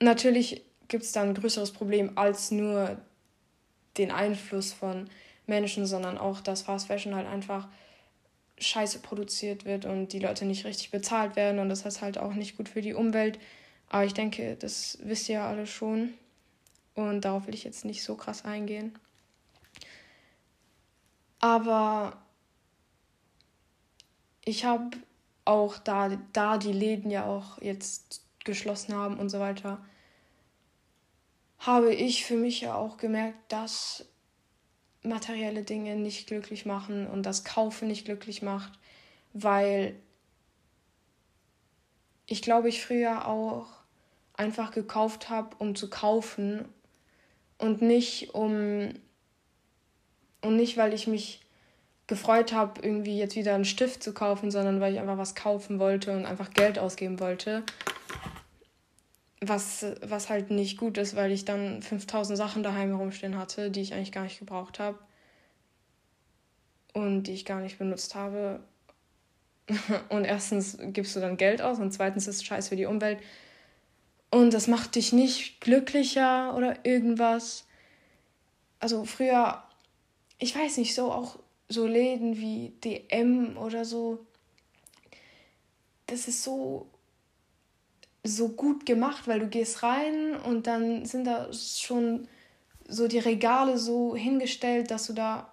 Natürlich 0.00 0.62
gibt 0.88 1.04
es 1.04 1.12
da 1.12 1.22
ein 1.22 1.34
größeres 1.34 1.72
Problem 1.72 2.18
als 2.18 2.50
nur 2.50 3.00
den 3.96 4.10
Einfluss 4.10 4.72
von 4.72 5.08
Menschen, 5.46 5.86
sondern 5.86 6.18
auch, 6.18 6.40
dass 6.40 6.62
Fast 6.62 6.86
Fashion 6.86 7.14
halt 7.14 7.26
einfach 7.26 7.68
scheiße 8.58 9.00
produziert 9.00 9.64
wird 9.64 9.84
und 9.86 10.12
die 10.12 10.18
Leute 10.18 10.44
nicht 10.44 10.64
richtig 10.64 10.90
bezahlt 10.90 11.36
werden 11.36 11.58
und 11.58 11.68
das 11.68 11.84
ist 11.84 12.02
halt 12.02 12.18
auch 12.18 12.34
nicht 12.34 12.56
gut 12.56 12.68
für 12.68 12.82
die 12.82 12.94
Umwelt. 12.94 13.38
Aber 13.92 14.06
ich 14.06 14.14
denke, 14.14 14.56
das 14.56 14.96
wisst 15.02 15.28
ihr 15.28 15.34
ja 15.34 15.48
alle 15.48 15.66
schon 15.66 16.14
und 16.94 17.26
darauf 17.26 17.46
will 17.46 17.54
ich 17.54 17.62
jetzt 17.62 17.84
nicht 17.84 18.02
so 18.02 18.16
krass 18.16 18.42
eingehen. 18.42 18.98
Aber 21.40 22.16
ich 24.46 24.64
habe 24.64 24.96
auch 25.44 25.76
da, 25.76 26.16
da 26.32 26.56
die 26.56 26.72
Läden 26.72 27.10
ja 27.10 27.26
auch 27.26 27.60
jetzt 27.60 28.24
geschlossen 28.44 28.94
haben 28.94 29.18
und 29.18 29.28
so 29.28 29.40
weiter, 29.40 29.84
habe 31.58 31.92
ich 31.92 32.24
für 32.24 32.36
mich 32.36 32.62
ja 32.62 32.74
auch 32.74 32.96
gemerkt, 32.96 33.52
dass 33.52 34.06
materielle 35.02 35.64
Dinge 35.64 35.96
nicht 35.96 36.28
glücklich 36.28 36.64
machen 36.64 37.06
und 37.06 37.24
das 37.24 37.44
Kaufen 37.44 37.88
nicht 37.88 38.06
glücklich 38.06 38.40
macht, 38.40 38.72
weil 39.34 40.00
ich 42.24 42.40
glaube, 42.40 42.70
ich 42.70 42.82
früher 42.82 43.28
auch 43.28 43.81
einfach 44.42 44.72
gekauft 44.72 45.30
habe, 45.30 45.56
um 45.58 45.74
zu 45.74 45.88
kaufen 45.88 46.64
und 47.58 47.82
nicht 47.82 48.34
um 48.34 48.90
und 50.40 50.56
nicht 50.56 50.76
weil 50.76 50.92
ich 50.92 51.06
mich 51.06 51.40
gefreut 52.08 52.52
habe, 52.52 52.80
irgendwie 52.82 53.16
jetzt 53.16 53.36
wieder 53.36 53.54
einen 53.54 53.64
Stift 53.64 54.02
zu 54.02 54.12
kaufen, 54.12 54.50
sondern 54.50 54.80
weil 54.80 54.94
ich 54.94 55.00
einfach 55.00 55.18
was 55.18 55.34
kaufen 55.34 55.78
wollte 55.78 56.16
und 56.16 56.26
einfach 56.26 56.50
Geld 56.50 56.78
ausgeben 56.78 57.20
wollte 57.20 57.62
was, 59.42 59.84
was 60.00 60.30
halt 60.30 60.50
nicht 60.50 60.78
gut 60.78 60.96
ist, 60.98 61.16
weil 61.16 61.32
ich 61.32 61.44
dann 61.44 61.82
5000 61.82 62.38
Sachen 62.38 62.62
daheim 62.62 62.90
herumstehen 62.90 63.36
hatte, 63.36 63.70
die 63.70 63.80
ich 63.80 63.92
eigentlich 63.92 64.12
gar 64.12 64.22
nicht 64.22 64.38
gebraucht 64.38 64.78
habe 64.78 64.98
und 66.92 67.24
die 67.24 67.32
ich 67.32 67.44
gar 67.44 67.60
nicht 67.60 67.78
benutzt 67.78 68.14
habe. 68.14 68.60
Und 70.08 70.24
erstens 70.24 70.76
gibst 70.80 71.14
du 71.14 71.20
dann 71.20 71.36
Geld 71.36 71.62
aus 71.62 71.78
und 71.78 71.92
zweitens 71.92 72.26
ist 72.26 72.36
es 72.36 72.44
scheiß 72.44 72.68
für 72.68 72.76
die 72.76 72.84
Umwelt. 72.84 73.20
Und 74.32 74.52
das 74.52 74.66
macht 74.66 74.96
dich 74.96 75.12
nicht 75.12 75.60
glücklicher 75.60 76.56
oder 76.56 76.84
irgendwas. 76.84 77.66
Also 78.80 79.04
früher, 79.04 79.62
ich 80.38 80.56
weiß 80.56 80.78
nicht, 80.78 80.94
so 80.94 81.12
auch 81.12 81.38
so 81.68 81.86
Läden 81.86 82.38
wie 82.38 82.70
DM 82.82 83.56
oder 83.56 83.84
so. 83.84 84.26
Das 86.06 86.26
ist 86.28 86.42
so 86.42 86.90
so 88.24 88.48
gut 88.50 88.86
gemacht, 88.86 89.26
weil 89.26 89.40
du 89.40 89.48
gehst 89.48 89.82
rein 89.82 90.36
und 90.36 90.66
dann 90.66 91.04
sind 91.04 91.24
da 91.24 91.52
schon 91.52 92.28
so 92.86 93.08
die 93.08 93.18
Regale 93.18 93.78
so 93.78 94.14
hingestellt, 94.14 94.90
dass 94.90 95.08
du 95.08 95.12
da, 95.12 95.52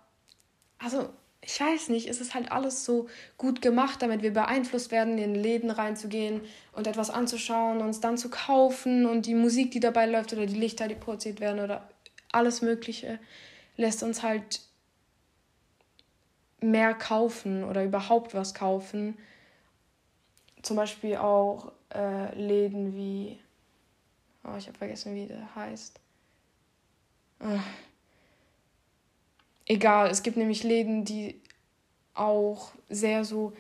also 0.78 1.10
ich 1.42 1.60
weiß 1.60 1.90
nicht, 1.90 2.08
es 2.08 2.20
ist 2.20 2.34
halt 2.36 2.52
alles 2.52 2.84
so 2.84 3.08
gut 3.38 3.62
gemacht, 3.62 4.02
damit 4.02 4.22
wir 4.22 4.34
beeinflusst 4.34 4.92
werden, 4.92 5.18
in 5.18 5.34
den 5.34 5.42
Läden 5.42 5.72
reinzugehen 5.72 6.42
und 6.74 6.86
etwas 6.86 7.10
anzuschauen, 7.10 7.82
uns 7.82 8.02
dann 8.02 8.18
zu 8.18 8.30
kaufen 8.30 9.06
und 9.06 9.26
die 9.26 9.36
Musik, 9.36 9.72
die 9.72 9.80
dabei 9.80 10.06
läuft 10.06 10.34
oder 10.34 10.46
die 10.46 10.60
Lichter, 10.60 10.88
die 10.88 10.96
produziert 10.96 11.40
werden 11.40 11.62
oder 11.62 11.90
alles 12.32 12.62
Mögliche, 12.62 13.20
lässt 13.78 14.04
uns 14.04 14.22
halt 14.22 14.62
mehr 16.60 16.94
kaufen 16.94 17.64
oder 17.64 17.86
überhaupt 17.86 18.34
was 18.34 18.54
kaufen. 18.54 19.18
Zum 20.62 20.76
Beispiel 20.76 21.16
auch 21.16 21.72
äh, 21.96 22.36
Läden 22.36 22.96
wie. 22.96 23.40
Oh, 24.44 24.56
ich 24.58 24.68
habe 24.68 24.78
vergessen, 24.78 25.16
wie 25.16 25.26
der 25.26 25.56
heißt. 25.56 26.00
Äh. 27.40 27.60
Egal, 29.70 30.10
es 30.10 30.24
gibt 30.24 30.36
nämlich 30.36 30.64
Läden, 30.64 31.06
die 31.06 31.40
auch 32.16 32.72
sehr 32.90 33.24
so 33.24 33.54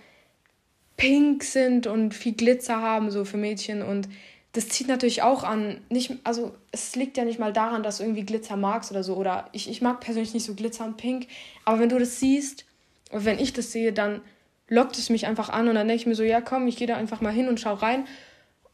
pink 0.97 1.43
sind 1.43 1.87
und 1.87 2.13
viel 2.13 2.33
Glitzer 2.33 2.81
haben, 2.81 3.09
so 3.09 3.23
für 3.23 3.37
Mädchen. 3.37 3.81
Und 3.81 4.09
das 4.51 4.67
zieht 4.67 4.87
natürlich 4.87 5.21
auch 5.21 5.43
an. 5.43 5.79
Nicht, 5.89 6.11
also 6.23 6.53
es 6.71 6.95
liegt 6.95 7.15
ja 7.15 7.23
nicht 7.23 7.39
mal 7.39 7.53
daran, 7.53 7.83
dass 7.83 7.97
du 7.97 8.03
irgendwie 8.03 8.25
Glitzer 8.25 8.57
magst 8.57 8.91
oder 8.91 9.03
so. 9.03 9.15
Oder 9.15 9.49
ich, 9.53 9.69
ich 9.69 9.81
mag 9.81 10.01
persönlich 10.01 10.33
nicht 10.33 10.45
so 10.45 10.55
Glitzer 10.55 10.83
und 10.83 10.97
Pink. 10.97 11.27
Aber 11.63 11.79
wenn 11.79 11.89
du 11.89 11.97
das 11.97 12.19
siehst, 12.19 12.65
wenn 13.11 13.39
ich 13.39 13.53
das 13.53 13.71
sehe, 13.71 13.93
dann 13.93 14.21
lockt 14.67 14.97
es 14.97 15.09
mich 15.09 15.25
einfach 15.25 15.49
an 15.49 15.67
und 15.67 15.75
dann 15.75 15.87
denke 15.87 16.01
ich 16.01 16.07
mir 16.07 16.15
so, 16.15 16.23
ja 16.23 16.41
komm, 16.41 16.67
ich 16.67 16.77
gehe 16.77 16.87
da 16.87 16.95
einfach 16.95 17.21
mal 17.21 17.33
hin 17.33 17.47
und 17.47 17.59
schau 17.59 17.75
rein. 17.75 18.05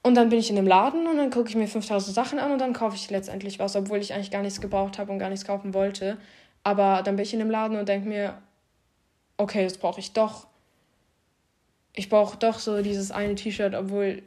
Und 0.03 0.15
dann 0.15 0.29
bin 0.29 0.39
ich 0.39 0.49
in 0.49 0.55
dem 0.55 0.67
Laden 0.67 1.07
und 1.07 1.17
dann 1.17 1.31
gucke 1.31 1.49
ich 1.49 1.55
mir 1.55 1.67
5000 1.67 2.13
Sachen 2.13 2.37
an 2.37 2.51
und 2.51 2.59
dann 2.59 2.73
kaufe 2.73 2.95
ich 2.95 3.09
letztendlich 3.09 3.59
was, 3.59 3.75
obwohl 3.75 3.97
ich 3.97 4.13
eigentlich 4.13 4.29
gar 4.29 4.43
nichts 4.43 4.61
gebraucht 4.61 4.99
habe 4.99 5.11
und 5.11 5.19
gar 5.19 5.29
nichts 5.29 5.45
kaufen 5.45 5.73
wollte. 5.73 6.17
Aber 6.65 7.03
dann 7.03 7.15
bin 7.15 7.23
ich 7.23 7.31
in 7.31 7.39
dem 7.39 7.51
Laden 7.51 7.77
und 7.77 7.87
denke 7.87 8.09
mir, 8.09 8.41
okay, 9.37 9.63
das 9.63 9.77
brauche 9.77 9.99
ich 9.99 10.13
doch. 10.13 10.47
Ich 11.93 12.09
brauche 12.09 12.37
doch 12.37 12.57
so 12.57 12.81
dieses 12.81 13.11
eine 13.11 13.35
T-Shirt, 13.35 13.75
obwohl 13.75 14.23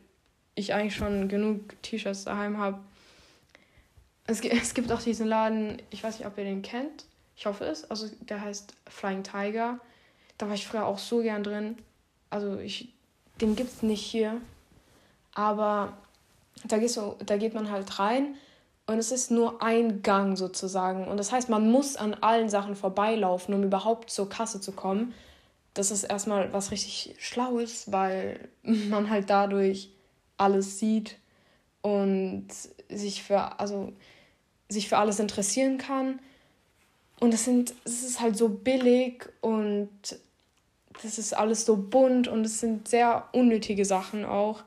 ich 0.54 0.73
eigentlich 0.73 0.95
schon 0.95 1.28
genug 1.28 1.83
T-Shirts 1.83 2.25
daheim 2.25 2.59
habe. 2.59 2.78
Es, 4.25 4.40
es 4.45 4.73
gibt 4.73 4.92
auch 4.92 5.02
diesen 5.02 5.26
Laden, 5.26 5.83
ich 5.90 6.04
weiß 6.04 6.18
nicht, 6.18 6.28
ob 6.28 6.38
ihr 6.38 6.45
den 6.45 6.62
kennt. 6.62 7.07
Ich 7.37 7.45
hoffe 7.47 7.64
es. 7.64 7.90
Also 7.90 8.09
der 8.21 8.40
heißt 8.40 8.73
Flying 8.87 9.25
Tiger. 9.25 9.80
Da 10.38 10.47
war 10.47 10.54
ich 10.54 10.66
früher 10.66 10.87
auch 10.87 10.99
so 10.99 11.21
gern 11.23 11.42
drin. 11.42 11.76
Also 12.30 12.59
ich, 12.59 12.92
den 13.40 13.57
gibt 13.57 13.73
es 13.73 13.83
nicht 13.83 14.02
hier. 14.02 14.40
Aber 15.35 15.99
da, 16.62 16.78
gehst 16.78 16.97
du, 16.97 17.16
da 17.26 17.37
geht 17.37 17.54
man 17.54 17.68
halt 17.73 17.99
rein 17.99 18.37
und 18.88 18.99
es 18.99 19.12
ist 19.12 19.30
nur 19.30 19.62
ein 19.62 20.00
Gang 20.02 20.38
sozusagen. 20.38 21.07
Und 21.07 21.18
das 21.18 21.30
heißt, 21.30 21.50
man 21.50 21.71
muss 21.71 21.97
an 21.97 22.14
allen 22.14 22.49
Sachen 22.49 22.75
vorbeilaufen, 22.75 23.52
um 23.52 23.62
überhaupt 23.62 24.09
zur 24.09 24.30
Kasse 24.30 24.62
zu 24.62 24.73
kommen. 24.73 25.12
Das 25.75 25.90
ist 25.90 26.04
erstmal 26.04 26.54
was 26.54 26.71
richtig 26.71 27.14
Schlaues, 27.18 27.92
weil 27.92 28.49
man 28.62 29.11
halt 29.11 29.28
dadurch 29.28 29.90
alles 30.38 30.78
sieht 30.78 31.16
und 31.83 32.49
sich 32.88 33.23
für, 33.23 33.61
also, 33.61 33.92
sich 34.71 34.88
für 34.88 34.97
alles 34.97 35.21
interessieren 35.21 35.76
kann. 35.76 36.18
Und 37.21 37.35
es, 37.35 37.45
sind, 37.45 37.75
es 37.85 38.02
ist 38.02 38.21
halt 38.21 38.38
so 38.38 38.49
billig 38.49 39.28
und 39.42 39.90
das 41.02 41.18
ist 41.18 41.35
alles 41.35 41.66
so 41.66 41.76
bunt 41.76 42.26
und 42.26 42.42
es 42.47 42.61
sind 42.61 42.88
sehr 42.88 43.28
unnötige 43.33 43.85
Sachen 43.85 44.25
auch. 44.25 44.62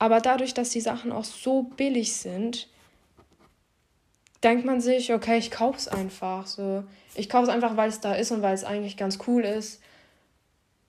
Aber 0.00 0.20
dadurch, 0.20 0.54
dass 0.54 0.70
die 0.70 0.80
Sachen 0.80 1.12
auch 1.12 1.24
so 1.24 1.62
billig 1.62 2.16
sind, 2.16 2.66
denkt 4.42 4.64
man 4.64 4.80
sich, 4.80 5.12
okay, 5.12 5.38
ich 5.38 5.50
kaufe 5.50 5.78
es 5.78 5.88
einfach. 5.88 6.46
So. 6.46 6.84
Ich 7.14 7.28
kaufe 7.28 7.44
es 7.44 7.48
einfach, 7.48 7.76
weil 7.76 7.88
es 7.88 8.00
da 8.00 8.14
ist 8.14 8.30
und 8.30 8.42
weil 8.42 8.54
es 8.54 8.64
eigentlich 8.64 8.96
ganz 8.96 9.18
cool 9.26 9.44
ist. 9.44 9.80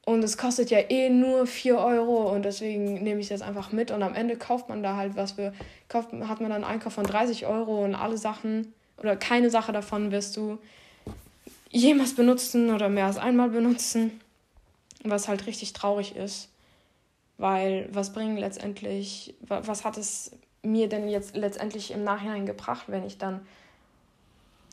Und 0.04 0.24
es 0.24 0.38
kostet 0.38 0.72
ja 0.72 0.80
eh 0.80 1.10
nur 1.10 1.46
4 1.46 1.78
Euro 1.78 2.34
und 2.34 2.44
deswegen 2.44 3.04
nehme 3.04 3.20
ich 3.20 3.28
es 3.28 3.30
jetzt 3.30 3.44
einfach 3.44 3.72
mit. 3.72 3.92
Und 3.92 4.02
am 4.02 4.16
Ende 4.16 4.36
kauft 4.36 4.68
man 4.68 4.82
da 4.82 4.96
halt 4.96 5.16
was 5.16 5.34
für, 5.34 5.54
kauft, 5.90 6.12
hat 6.12 6.42
man 6.42 6.50
dann 6.50 6.64
einen 6.64 6.74
Einkauf 6.74 6.94
von 6.94 7.06
30 7.06 7.46
Euro 7.46 7.84
und 7.84 7.94
alle 7.96 8.18
Sachen 8.18 8.74
oder 8.98 9.16
keine 9.16 9.50
Sache 9.50 9.72
davon 9.72 10.12
wirst 10.12 10.38
du 10.38 10.58
jemals 11.70 12.16
benutzen 12.16 12.74
oder 12.74 12.90
mehr 12.90 13.06
als 13.06 13.18
einmal 13.18 13.50
benutzen 13.50 14.20
was 15.04 15.28
halt 15.28 15.46
richtig 15.48 15.74
traurig 15.74 16.16
ist, 16.16 16.50
weil 17.38 17.90
was 17.92 18.14
bringen 18.14 18.38
letztendlich, 18.38 19.36
was 19.42 19.84
hat 19.84 19.98
es 19.98 20.32
mir 20.64 20.90
denn 20.90 21.08
jetzt 21.08 21.36
letztendlich 21.36 21.92
im 21.92 22.04
Nachhinein 22.04 22.46
gebracht, 22.46 22.86
wenn 22.88 23.06
ich 23.06 23.18
dann 23.18 23.46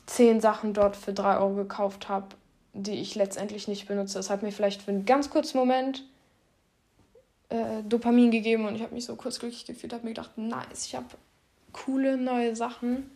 zehn 0.05 0.41
Sachen 0.41 0.73
dort 0.73 0.95
für 0.95 1.13
drei 1.13 1.37
Euro 1.37 1.55
gekauft 1.55 2.09
habe, 2.09 2.35
die 2.73 2.95
ich 2.95 3.15
letztendlich 3.15 3.67
nicht 3.67 3.87
benutze. 3.87 4.19
Es 4.19 4.29
hat 4.29 4.43
mir 4.43 4.51
vielleicht 4.51 4.81
für 4.81 4.91
einen 4.91 5.05
ganz 5.05 5.29
kurzen 5.29 5.57
Moment 5.57 6.03
äh, 7.49 7.83
Dopamin 7.83 8.31
gegeben 8.31 8.65
und 8.65 8.75
ich 8.75 8.81
habe 8.81 8.93
mich 8.93 9.05
so 9.05 9.15
kurz 9.15 9.39
glücklich 9.39 9.65
gefühlt, 9.65 9.93
habe 9.93 10.03
mir 10.03 10.13
gedacht, 10.13 10.37
nice, 10.37 10.85
ich 10.85 10.95
habe 10.95 11.07
coole 11.73 12.17
neue 12.17 12.55
Sachen. 12.55 13.11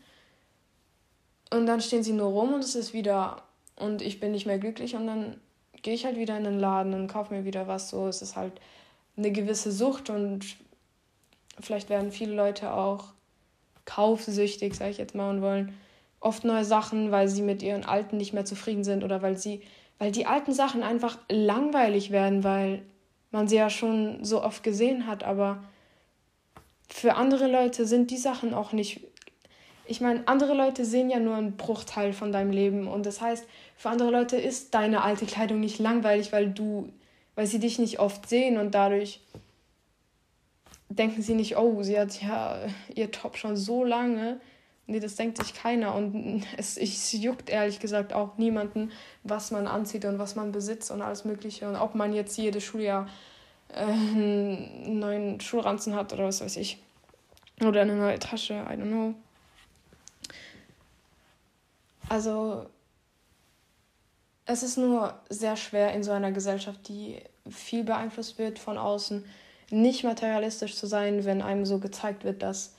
Und 1.52 1.68
dann 1.68 1.82
stehen 1.82 2.04
sie 2.04 2.14
nur 2.14 2.32
rum 2.32 2.54
und 2.54 2.64
es 2.64 2.76
ist 2.76 2.94
wieder 2.94 3.44
und 3.76 4.02
ich 4.02 4.20
bin 4.20 4.32
nicht 4.32 4.46
mehr 4.46 4.58
glücklich 4.58 4.96
und 4.96 5.08
dann 5.08 5.40
gehe 5.82 5.94
ich 5.94 6.06
halt 6.06 6.18
wieder 6.18 6.38
in 6.38 6.44
den 6.44 6.60
Laden 6.60 6.94
und 6.94 7.08
kaufe 7.08 7.34
mir 7.34 7.46
wieder 7.46 7.68
was. 7.68 7.90
So 7.90 8.08
es 8.08 8.22
ist 8.22 8.36
halt 8.36 8.54
eine 9.18 9.32
gewisse 9.32 9.72
Sucht 9.72 10.10
und 10.10 10.58
vielleicht 11.60 11.90
werden 11.90 12.12
viele 12.12 12.34
Leute 12.34 12.74
auch 12.74 13.14
kaufsüchtig, 13.86 14.76
sage 14.76 14.92
ich 14.92 14.98
jetzt 14.98 15.16
mal, 15.16 15.30
und 15.30 15.42
wollen 15.42 15.74
oft 16.20 16.46
neue 16.46 16.66
Sachen, 16.66 17.12
weil 17.12 17.28
sie 17.28 17.42
mit 17.42 17.62
ihren 17.62 17.84
alten 17.84 18.18
nicht 18.18 18.34
mehr 18.34 18.46
zufrieden 18.46 18.84
sind 18.84 19.04
oder 19.04 19.22
weil 19.22 19.38
sie, 19.38 19.62
weil 20.00 20.12
die 20.12 20.26
alten 20.26 20.54
Sachen 20.54 20.84
einfach 20.84 21.18
langweilig 21.30 22.12
werden, 22.12 22.44
weil 22.44 22.82
man 23.32 23.48
sie 23.48 23.58
ja 23.58 23.70
schon 23.70 24.24
so 24.24 24.42
oft 24.42 24.64
gesehen 24.64 25.06
hat, 25.08 25.24
aber 25.24 25.64
für 26.88 27.16
andere 27.16 27.48
Leute 27.48 27.86
sind 27.86 28.12
die 28.12 28.18
Sachen 28.18 28.54
auch 28.54 28.72
nicht. 28.72 29.02
Ich 29.86 30.00
meine, 30.00 30.28
andere 30.28 30.54
Leute 30.54 30.86
sehen 30.86 31.10
ja 31.10 31.20
nur 31.20 31.36
einen 31.36 31.58
Bruchteil 31.58 32.14
von 32.14 32.32
deinem 32.32 32.52
Leben 32.52 32.88
und 32.88 33.06
das 33.06 33.20
heißt, 33.20 33.46
für 33.76 33.90
andere 33.90 34.12
Leute 34.12 34.38
ist 34.38 34.74
deine 34.74 35.02
alte 35.02 35.26
Kleidung 35.26 35.60
nicht 35.60 35.80
langweilig, 35.80 36.32
weil 36.32 36.50
du, 36.50 36.90
weil 37.36 37.48
sie 37.48 37.60
dich 37.60 37.80
nicht 37.80 38.00
oft 38.00 38.30
sehen 38.30 38.58
und 38.58 38.76
dadurch 38.76 39.20
denken 40.96 41.22
sie 41.22 41.34
nicht, 41.34 41.58
oh, 41.58 41.84
sie 41.84 42.00
hat 42.00 42.22
ja 42.22 42.58
ihr 42.94 43.12
Top 43.12 43.38
schon 43.38 43.56
so 43.56 43.84
lange. 43.84 44.40
Nee, 44.86 45.00
das 45.00 45.16
denkt 45.16 45.38
sich 45.38 45.54
keiner. 45.54 45.96
Und 45.96 46.44
es, 46.58 46.78
es 46.78 47.12
juckt 47.14 47.50
ehrlich 47.50 47.80
gesagt 47.80 48.14
auch 48.14 48.38
niemanden, 48.38 48.92
was 49.24 49.52
man 49.52 49.68
anzieht 49.68 50.06
und 50.06 50.20
was 50.20 50.36
man 50.36 50.52
besitzt 50.52 50.92
und 50.92 51.02
alles 51.02 51.26
Mögliche. 51.26 51.68
Und 51.68 51.76
ob 51.76 51.96
man 51.96 52.14
jetzt 52.14 52.38
jedes 52.38 52.64
Schuljahr 52.64 53.08
äh, 53.70 53.84
einen 53.84 55.00
neuen 55.00 55.40
Schulranzen 55.40 55.96
hat 55.96 56.14
oder 56.14 56.26
was 56.26 56.42
weiß 56.42 56.58
ich. 56.58 56.80
Oder 57.62 57.82
eine 57.82 57.96
neue 57.96 58.20
Tasche, 58.20 58.54
I 58.54 58.74
don't 58.74 58.88
know. 58.88 59.14
Also, 62.10 62.66
es 64.46 64.64
ist 64.64 64.78
nur 64.78 65.18
sehr 65.30 65.56
schwer 65.56 65.94
in 65.94 66.04
so 66.04 66.12
einer 66.12 66.32
Gesellschaft, 66.32 66.88
die 66.88 67.22
viel 67.50 67.84
beeinflusst 67.84 68.38
wird 68.38 68.60
von 68.60 68.78
außen, 68.78 69.24
nicht 69.74 70.04
materialistisch 70.04 70.76
zu 70.76 70.86
sein, 70.86 71.26
wenn 71.26 71.42
einem 71.42 71.66
so 71.66 71.80
gezeigt 71.80 72.24
wird, 72.24 72.44
dass 72.44 72.76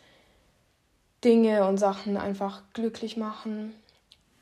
Dinge 1.24 1.66
und 1.66 1.78
Sachen 1.78 2.16
einfach 2.16 2.62
glücklich 2.72 3.16
machen. 3.16 3.74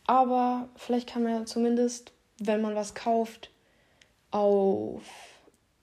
Aber 0.07 0.69
vielleicht 0.77 1.09
kann 1.09 1.23
man 1.23 1.47
zumindest, 1.47 2.13
wenn 2.39 2.61
man 2.61 2.75
was 2.75 2.95
kauft, 2.95 3.51
auf 4.31 5.03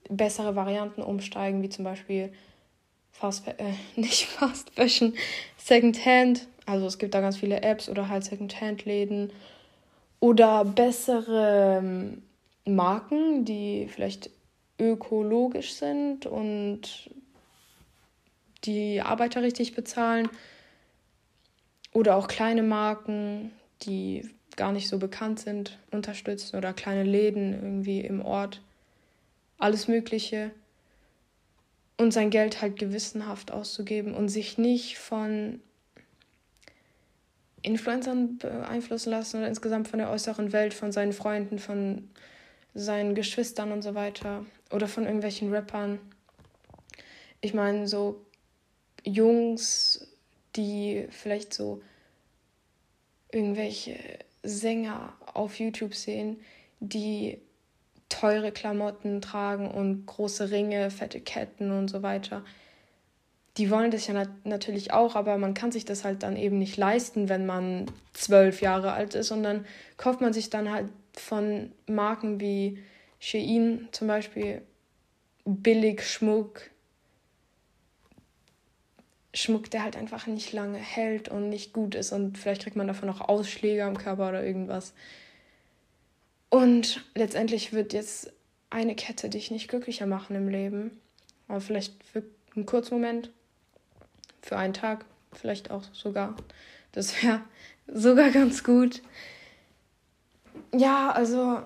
bessere 0.08 0.54
Varianten 0.56 1.02
umsteigen, 1.02 1.62
wie 1.62 1.68
zum 1.68 1.84
Beispiel 1.84 2.32
Fast, 3.12 3.48
äh, 3.48 3.74
nicht 3.96 4.26
Fast 4.26 4.70
Fashion, 4.70 5.14
Second 5.56 6.04
Hand. 6.06 6.46
Also 6.66 6.86
es 6.86 6.98
gibt 6.98 7.14
da 7.14 7.20
ganz 7.20 7.38
viele 7.38 7.62
Apps 7.62 7.88
oder 7.88 8.08
halt 8.08 8.24
Second 8.24 8.60
Hand 8.60 8.84
Läden 8.84 9.32
oder 10.20 10.64
bessere 10.64 11.78
ähm, 11.78 12.22
Marken, 12.64 13.44
die 13.44 13.88
vielleicht 13.88 14.30
ökologisch 14.80 15.74
sind 15.74 16.26
und 16.26 17.10
die 18.64 19.00
Arbeiter 19.00 19.42
richtig 19.42 19.74
bezahlen. 19.74 20.28
Oder 21.92 22.16
auch 22.16 22.28
kleine 22.28 22.62
Marken, 22.62 23.52
die 23.82 24.28
gar 24.56 24.72
nicht 24.72 24.88
so 24.88 24.98
bekannt 24.98 25.40
sind, 25.40 25.78
unterstützen 25.90 26.56
oder 26.56 26.72
kleine 26.72 27.04
Läden 27.04 27.52
irgendwie 27.52 28.00
im 28.00 28.24
Ort. 28.24 28.62
Alles 29.58 29.88
Mögliche. 29.88 30.50
Und 31.96 32.12
sein 32.12 32.30
Geld 32.30 32.62
halt 32.62 32.78
gewissenhaft 32.78 33.50
auszugeben 33.50 34.14
und 34.14 34.28
sich 34.28 34.56
nicht 34.56 34.98
von 34.98 35.60
Influencern 37.62 38.38
beeinflussen 38.38 39.10
lassen 39.10 39.38
oder 39.38 39.48
insgesamt 39.48 39.88
von 39.88 39.98
der 39.98 40.10
äußeren 40.10 40.52
Welt, 40.52 40.72
von 40.72 40.92
seinen 40.92 41.12
Freunden, 41.12 41.58
von 41.58 42.08
seinen 42.74 43.14
Geschwistern 43.14 43.72
und 43.72 43.82
so 43.82 43.94
weiter 43.94 44.44
oder 44.70 44.88
von 44.88 45.04
irgendwelchen 45.04 45.52
Rappern. 45.52 45.98
Ich 47.40 47.54
meine, 47.54 47.88
so 47.88 48.24
Jungs, 49.04 50.06
die 50.56 51.06
vielleicht 51.10 51.54
so 51.54 51.82
irgendwelche 53.32 53.96
Sänger 54.42 55.14
auf 55.34 55.58
YouTube 55.58 55.94
sehen, 55.94 56.40
die 56.80 57.40
teure 58.08 58.52
Klamotten 58.52 59.20
tragen 59.20 59.70
und 59.70 60.06
große 60.06 60.50
Ringe, 60.50 60.90
fette 60.90 61.20
Ketten 61.20 61.70
und 61.70 61.88
so 61.88 62.02
weiter. 62.02 62.44
Die 63.56 63.70
wollen 63.70 63.90
das 63.90 64.06
ja 64.06 64.14
nat 64.14 64.28
natürlich 64.44 64.92
auch, 64.92 65.16
aber 65.16 65.36
man 65.38 65.54
kann 65.54 65.72
sich 65.72 65.84
das 65.84 66.04
halt 66.04 66.22
dann 66.22 66.36
eben 66.36 66.58
nicht 66.58 66.76
leisten, 66.76 67.28
wenn 67.28 67.46
man 67.46 67.86
zwölf 68.12 68.62
Jahre 68.62 68.92
alt 68.92 69.14
ist. 69.14 69.30
Und 69.30 69.42
dann 69.42 69.66
kauft 69.96 70.20
man 70.20 70.32
sich 70.32 70.50
dann 70.50 70.70
halt 70.70 70.88
von 71.20 71.72
Marken 71.86 72.40
wie 72.40 72.82
Shein 73.18 73.88
zum 73.92 74.08
Beispiel 74.08 74.62
billig 75.44 76.02
Schmuck. 76.02 76.70
Schmuck, 79.32 79.70
der 79.70 79.84
halt 79.84 79.96
einfach 79.96 80.26
nicht 80.26 80.52
lange 80.52 80.78
hält 80.78 81.28
und 81.28 81.48
nicht 81.48 81.72
gut 81.72 81.94
ist 81.94 82.12
und 82.12 82.36
vielleicht 82.36 82.62
kriegt 82.62 82.76
man 82.76 82.88
davon 82.88 83.08
auch 83.10 83.20
Ausschläge 83.20 83.84
am 83.84 83.96
Körper 83.96 84.28
oder 84.28 84.44
irgendwas. 84.44 84.92
Und 86.48 87.04
letztendlich 87.14 87.72
wird 87.72 87.92
jetzt 87.92 88.32
eine 88.70 88.96
Kette 88.96 89.28
dich 89.28 89.50
nicht 89.50 89.68
glücklicher 89.68 90.06
machen 90.06 90.34
im 90.34 90.48
Leben. 90.48 91.00
Aber 91.46 91.60
vielleicht 91.60 92.02
für 92.04 92.24
einen 92.54 92.66
kurzen 92.66 92.94
Moment, 92.94 93.30
für 94.42 94.56
einen 94.56 94.74
Tag, 94.74 95.04
vielleicht 95.32 95.70
auch 95.70 95.84
sogar. 95.92 96.36
Das 96.92 97.22
wäre 97.22 97.42
sogar 97.86 98.30
ganz 98.32 98.64
gut. 98.64 99.02
Ja, 100.72 101.10
also 101.10 101.62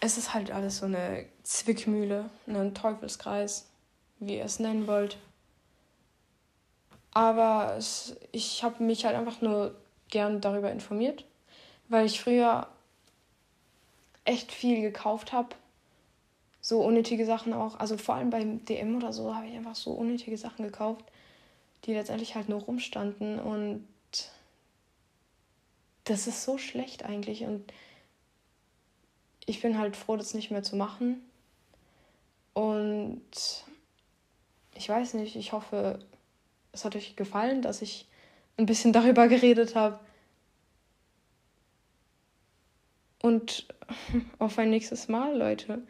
es 0.00 0.18
ist 0.18 0.34
halt 0.34 0.50
alles 0.50 0.78
so 0.78 0.86
eine 0.86 1.26
Zwickmühle, 1.42 2.30
ein 2.46 2.74
Teufelskreis, 2.74 3.68
wie 4.20 4.36
ihr 4.36 4.44
es 4.44 4.60
nennen 4.60 4.86
wollt. 4.86 5.18
Aber 7.12 7.74
es, 7.76 8.16
ich 8.30 8.62
habe 8.62 8.82
mich 8.82 9.04
halt 9.04 9.16
einfach 9.16 9.40
nur 9.40 9.74
gern 10.10 10.40
darüber 10.40 10.70
informiert, 10.70 11.24
weil 11.88 12.06
ich 12.06 12.20
früher 12.20 12.68
echt 14.24 14.52
viel 14.52 14.82
gekauft 14.82 15.32
habe. 15.32 15.56
So 16.60 16.82
unnötige 16.82 17.24
Sachen 17.24 17.52
auch. 17.52 17.78
Also 17.78 17.96
vor 17.96 18.16
allem 18.16 18.30
beim 18.30 18.64
DM 18.64 18.96
oder 18.96 19.12
so 19.12 19.34
habe 19.34 19.46
ich 19.46 19.56
einfach 19.56 19.76
so 19.76 19.92
unnötige 19.92 20.36
Sachen 20.36 20.64
gekauft, 20.64 21.04
die 21.84 21.94
letztendlich 21.94 22.34
halt 22.34 22.48
nur 22.48 22.60
rumstanden. 22.60 23.38
Und 23.38 23.86
das 26.06 26.26
ist 26.26 26.44
so 26.44 26.56
schlecht 26.56 27.04
eigentlich. 27.04 27.44
Und 27.44 27.72
ich 29.44 29.60
bin 29.60 29.78
halt 29.78 29.96
froh, 29.96 30.16
das 30.16 30.34
nicht 30.34 30.50
mehr 30.50 30.62
zu 30.62 30.76
machen. 30.76 31.20
Und 32.54 33.22
ich 34.74 34.88
weiß 34.88 35.14
nicht, 35.14 35.36
ich 35.36 35.52
hoffe, 35.52 35.98
es 36.72 36.84
hat 36.84 36.96
euch 36.96 37.16
gefallen, 37.16 37.60
dass 37.60 37.82
ich 37.82 38.06
ein 38.56 38.66
bisschen 38.66 38.92
darüber 38.92 39.28
geredet 39.28 39.74
habe. 39.74 39.98
Und 43.20 43.66
auf 44.38 44.58
ein 44.58 44.70
nächstes 44.70 45.08
Mal, 45.08 45.36
Leute. 45.36 45.82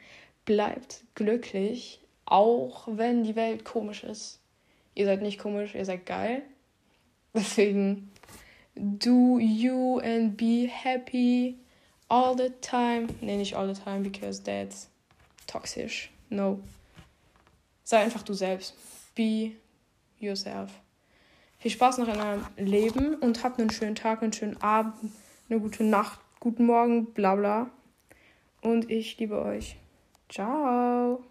Bleibt 0.44 1.02
glücklich, 1.14 2.00
auch 2.24 2.88
wenn 2.90 3.22
die 3.22 3.36
Welt 3.36 3.64
komisch 3.64 4.02
ist. 4.02 4.40
Ihr 4.94 5.04
seid 5.04 5.20
nicht 5.20 5.38
komisch, 5.38 5.74
ihr 5.74 5.84
seid 5.84 6.06
geil. 6.06 6.42
Deswegen, 7.34 8.10
do 8.76 9.38
you 9.38 10.00
and 10.00 10.36
be 10.36 10.68
happy 10.68 11.56
all 12.08 12.36
the 12.36 12.50
time. 12.60 13.08
Nee, 13.20 13.36
nicht 13.36 13.54
all 13.54 13.72
the 13.72 13.80
time, 13.80 14.02
because 14.02 14.42
that's 14.42 14.88
toxisch. 15.46 16.10
No. 16.30 16.60
Sei 17.84 17.98
einfach 17.98 18.22
du 18.22 18.34
selbst. 18.34 18.74
Be 19.14 19.52
yourself. 20.18 20.70
Viel 21.58 21.70
Spaß 21.70 21.98
noch 21.98 22.08
in 22.08 22.20
eurem 22.20 22.44
Leben 22.56 23.14
und 23.16 23.42
habt 23.42 23.58
einen 23.58 23.70
schönen 23.70 23.94
Tag, 23.94 24.22
einen 24.22 24.32
schönen 24.32 24.60
Abend, 24.62 24.94
eine 25.48 25.60
gute 25.60 25.84
Nacht, 25.84 26.20
guten 26.38 26.66
Morgen, 26.66 27.06
bla 27.06 27.34
bla. 27.34 27.70
Und 28.60 28.90
ich 28.90 29.18
liebe 29.18 29.40
euch. 29.40 29.76
Ciao. 30.28 31.24